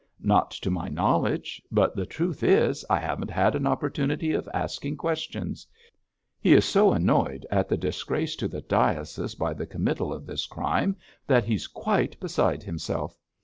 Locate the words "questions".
4.97-5.67